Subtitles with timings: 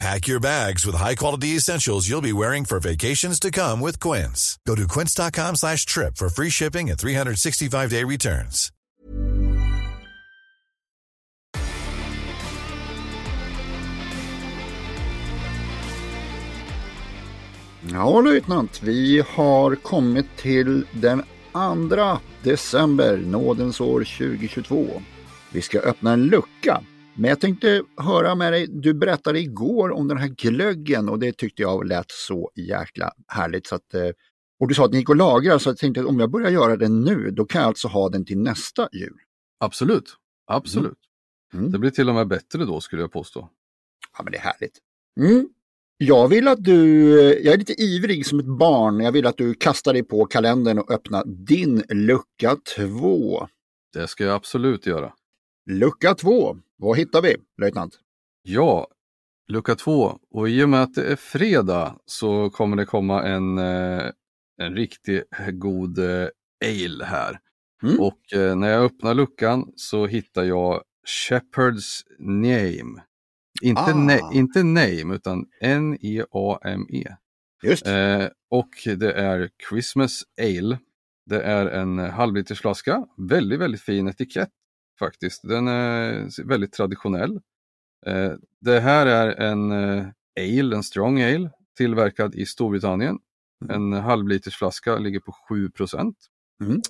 [0.00, 4.58] Pack your bags with high-quality essentials you'll be wearing for vacations to come with Quince.
[4.66, 8.70] Go to quince.com slash trip for free shipping and 365-day returns.
[17.92, 25.02] Ja, löjtnant, vi har kommit till den 2 december, nådens år 2022.
[25.52, 26.82] Vi ska öppna en lucka.
[27.16, 31.36] Men jag tänkte höra med dig, du berättade igår om den här glöggen och det
[31.36, 33.66] tyckte jag lät så jäkla härligt.
[33.66, 34.10] Så att, eh,
[34.60, 36.50] och du sa att ni gick och lagrar så jag tänkte att om jag börjar
[36.50, 39.16] göra den nu då kan jag alltså ha den till nästa jul.
[39.60, 40.98] Absolut, absolut.
[41.54, 41.70] Mm.
[41.70, 43.50] Det blir till och med bättre då skulle jag påstå.
[44.16, 44.78] Ja men det är härligt.
[45.20, 45.48] Mm.
[45.96, 47.08] Jag vill att du,
[47.44, 50.78] jag är lite ivrig som ett barn, jag vill att du kastar dig på kalendern
[50.78, 53.48] och öppnar din lucka 2.
[53.92, 55.12] Det ska jag absolut göra.
[55.66, 57.98] Lucka 2, vad hittar vi löjtnant?
[58.42, 58.88] Ja,
[59.48, 60.18] lucka två.
[60.30, 64.10] Och i och med att det är fredag så kommer det komma en, eh,
[64.62, 66.28] en riktigt god eh,
[66.64, 67.38] ale här.
[67.82, 68.00] Mm.
[68.00, 70.82] Och eh, när jag öppnar luckan så hittar jag
[71.28, 73.02] Shepherd's Name.
[73.62, 73.92] Inte, Ah.
[73.94, 77.16] ne- inte name utan N-E-A-M-E.
[77.62, 80.78] Just, Eh, och det är Christmas Ale.
[81.26, 83.06] Det är en halvlitersflaska.
[83.16, 84.48] Väldigt, väldigt fin etikett
[84.98, 85.48] faktiskt.
[85.48, 87.40] Den är väldigt traditionell.
[88.06, 90.06] Eh, det här är en eh,
[90.40, 93.18] ale, en strong ale, tillverkad i Storbritannien.
[93.68, 95.70] En halvlitersflaska ligger på 7
[96.62, 96.80] Mm.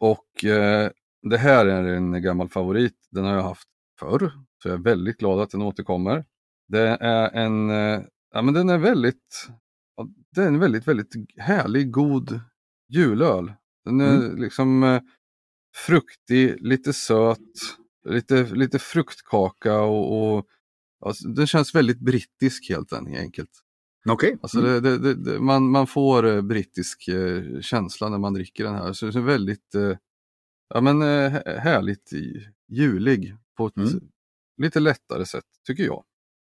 [0.00, 0.90] Och eh,
[1.22, 2.94] det här är en gammal favorit.
[3.10, 6.24] Den har jag haft förr, så jag är väldigt glad att den återkommer.
[6.68, 8.00] Det är en, eh,
[8.34, 9.48] ja men den är väldigt,
[9.96, 12.40] ja, det är en väldigt, väldigt härlig, god
[12.88, 13.52] julöl.
[13.84, 15.00] Den är liksom eh,
[15.74, 17.38] fruktig, lite söt,
[18.08, 20.46] lite, lite fruktkaka och, och
[21.06, 23.50] alltså, den känns väldigt brittisk helt enkelt.
[24.08, 24.38] okej.
[24.42, 24.82] Alltså Mm.
[24.82, 28.92] det, det, det, man, man får eh, brittisk eh, känsla när man dricker den här.
[28.92, 29.96] Så det är väldigt eh,
[30.74, 32.10] ja, men, hä- härligt
[32.68, 33.88] julig på ett Mm.
[34.56, 36.04] lite lättare sätt tycker jag.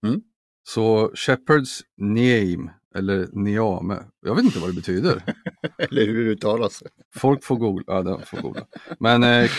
[0.07, 0.21] Mm.
[0.69, 5.23] Så Shepherds Name eller Niame, jag vet inte vad det betyder.
[5.79, 6.83] Eller hur det uttalas.
[7.15, 7.85] Folk får googla.
[7.87, 8.67] Ja, de får googla.
[9.01, 9.51] Men eh,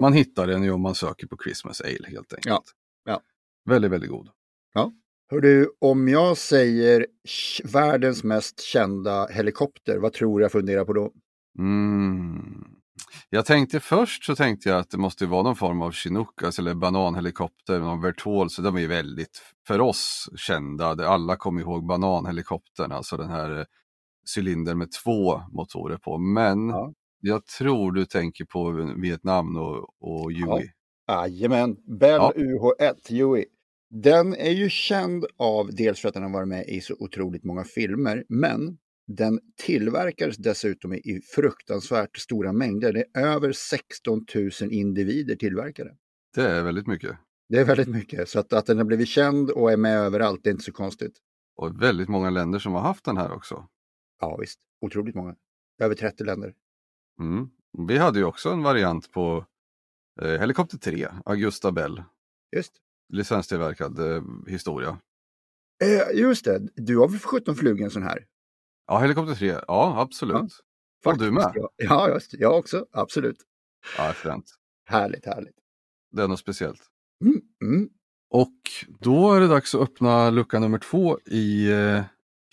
[0.00, 2.46] man hittar den ju om man söker på Christmas Ale helt enkelt.
[2.46, 2.62] Ja,
[3.04, 3.20] ja.
[3.64, 4.28] Väldigt, väldigt god.
[5.32, 7.06] Hör du, om jag säger
[7.64, 11.12] världens mest kända helikopter, vad tror jag funderar på då?
[11.58, 12.79] Mm.
[13.32, 16.62] Jag tänkte först så tänkte jag att det måste vara någon form av Chinook, alltså,
[16.62, 20.86] eller bananhelikopter, någon Vertol, så de är väldigt för oss kända.
[20.86, 23.64] Alla kommer ihåg bananhelikoptern, alltså den här eh,
[24.36, 26.18] cylindern med två motorer på.
[26.18, 26.92] Men Ja.
[27.20, 30.68] jag tror du tänker på Vietnam och, och Huey.
[31.08, 32.32] Jajamän, Bell Ja.
[32.36, 33.44] UH1 Huey.
[33.90, 37.44] Den är ju känd av dels för att den har varit med i så otroligt
[37.44, 38.78] många filmer, men
[39.16, 42.92] den tillverkades dessutom i, fruktansvärt stora mängder.
[42.92, 45.96] Det är över 16 000 individer tillverkade.
[46.34, 47.18] Det är väldigt mycket.
[47.48, 50.40] Det är väldigt mycket, så att, att den har blivit känd och är med överallt,
[50.42, 51.18] det är inte så konstigt.
[51.56, 53.68] Och väldigt många länder som har haft den här också.
[54.20, 55.36] Ja visst, otroligt många.
[55.80, 56.54] Över 30 länder.
[57.20, 57.50] Mm.
[57.88, 59.46] Vi hade ju också en variant på
[60.22, 62.02] eh, Helikopter 3, Augusta Bell,
[62.56, 62.72] Just.
[63.12, 64.98] licenstillverkad eh, historia.
[65.82, 68.26] Eh, just det, du har väl för 17 flugit en sån här?
[68.90, 70.52] Ja, Helikopter 3, ja absolut.
[71.04, 71.52] Ja, Och du med?
[71.54, 73.36] Ja, ja, just, jag också, absolut.
[73.98, 74.44] Ja, fränt.
[74.86, 75.54] Härligt, härligt.
[76.12, 76.80] Det är något speciellt.
[77.24, 77.88] Mm, mm.
[78.30, 78.56] Och
[79.00, 82.02] då är det dags att öppna lucka nummer två i eh,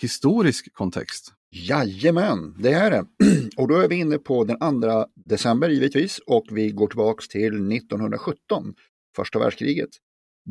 [0.01, 1.33] historisk kontext.
[1.51, 3.05] Jajamän, det är det.
[3.57, 7.71] Och då är vi inne på den 2 december givetvis och vi går tillbaks till
[7.71, 8.73] 1917,
[9.15, 9.89] första världskriget.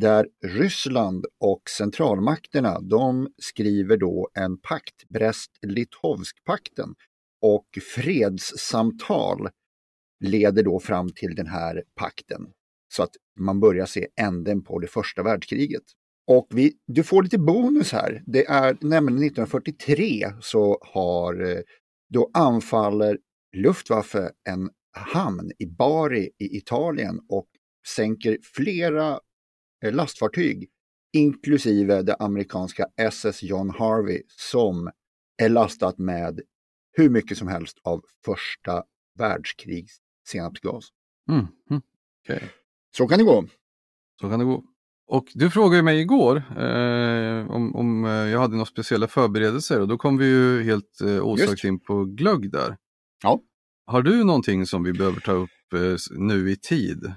[0.01, 6.95] Där Ryssland och centralmakterna, de skriver då en pakt, Brest-Litovsk-pakten.
[7.43, 9.49] Och fredssamtal
[10.25, 12.47] leder då fram till den här pakten.
[12.95, 13.11] Så att
[13.41, 15.83] man börjar se änden på det första världskriget.
[16.27, 18.23] Och vi, du får lite bonus här.
[18.27, 21.61] Det är nämligen 1943 så har, eh,
[22.09, 23.19] då anfaller
[23.57, 27.49] Luftwaffe en hamn i Bari i Italien och
[27.97, 29.21] sänker flera
[29.83, 30.69] lastfartyg,
[31.13, 34.91] inklusive det amerikanska SS John Harvey som
[35.43, 36.41] är lastat med
[36.93, 38.83] hur mycket som helst av första
[39.19, 39.97] världskrigs
[40.29, 40.89] senapsgas.
[41.31, 41.47] Mm.
[41.71, 41.83] Mm.
[42.25, 42.49] Okay.
[42.97, 43.45] Så kan det gå.
[44.21, 44.65] Så kan det gå.
[45.09, 49.89] Och du frågade mig igår eh, om, om eh, jag hade några speciella förberedelser och
[49.89, 52.77] då kom vi ju helt eh, osökt in på glögg där.
[53.23, 53.41] Ja.
[53.87, 57.13] Har du någonting som vi behöver ta upp eh, nu i tid?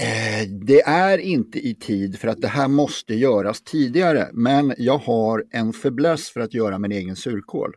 [0.00, 4.30] Eh, det är inte i tid för att det här måste göras tidigare.
[4.32, 7.74] Men jag har en fäbless för att göra min egen surkål.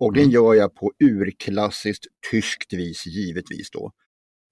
[0.00, 0.22] Och mm.
[0.22, 3.92] den gör jag på urklassiskt tyskt vis givetvis då.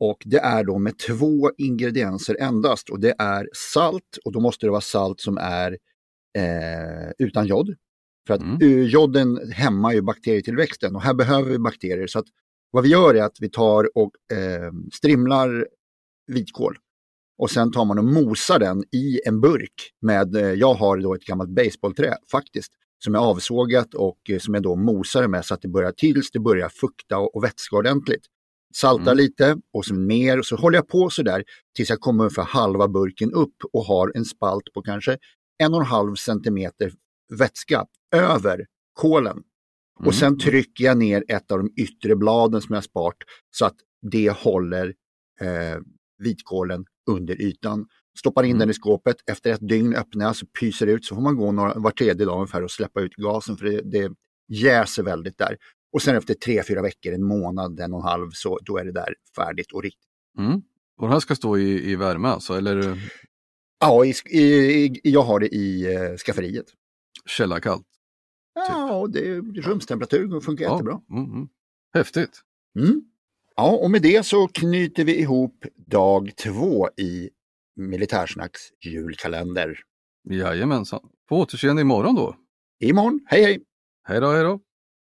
[0.00, 4.66] Och det är då med två ingredienser endast och det är salt och då måste
[4.66, 5.72] det vara salt som är
[6.38, 7.74] eh, utan jod.
[8.26, 8.86] För att mm.
[8.86, 12.06] joden hämmar ju bakterietillväxten och här behöver vi bakterier.
[12.06, 12.26] Så att
[12.70, 15.66] vad vi gör är att vi tar och eh, strimlar
[16.26, 16.76] vitkål
[17.42, 21.14] och sen tar man och mosar den i en burk med, eh, jag har då
[21.14, 22.72] ett gammalt baseballträ faktiskt,
[23.04, 26.30] som är avsågat och eh, som jag då mosar med så att det börjar tills
[26.30, 28.26] det börjar fukta och, vätska ordentligt.
[28.74, 29.16] Saltar mm.
[29.16, 31.44] lite och så mer och så håller jag på sådär
[31.76, 35.18] tills jag kommer ungefär halva burken upp och har en spalt på kanske
[35.58, 36.92] en och en halv centimeter
[37.38, 39.32] vätska över kolen.
[39.32, 40.08] Mm.
[40.08, 43.16] Och sen trycker jag ner ett av de yttre bladen som jag sparat
[43.50, 43.76] så att
[44.10, 44.94] det håller
[45.40, 45.78] eh,
[46.22, 47.86] vitkålen under ytan.
[48.18, 48.58] Stoppar in mm.
[48.58, 51.36] den i skåpet, efter ett dygn öppnar jag så pyser det ut så får man
[51.36, 54.12] gå några, var tredje dag ungefär och släppa ut gasen för det, det
[54.48, 55.56] jäser väldigt där.
[55.92, 58.84] Och sen efter tre, fyra veckor, en månad, en och en halv, så då är
[58.84, 60.10] det där färdigt och riktigt.
[60.38, 60.62] Mm.
[60.96, 63.00] Och det här ska stå i, i värme alltså, eller?
[63.80, 66.66] Ja, i, i, jag har det i eh, skafferiet.
[67.26, 67.86] Källarkallt?
[68.54, 70.72] Ja, det är rumstemperatur funkar ja.
[70.72, 71.00] jättebra.
[71.10, 71.48] Mm, mm.
[71.94, 72.40] Häftigt.
[72.78, 73.02] Mm.
[73.56, 77.30] Ja, och med det så knyter vi ihop dag två i
[77.76, 79.78] Militärsnacks julkalender.
[80.30, 81.00] Jajamensan.
[81.28, 82.36] På återseende imorgon då.
[82.80, 83.20] Imorgon.
[83.26, 83.62] Hej hej!
[84.08, 84.60] Hej då, hej då!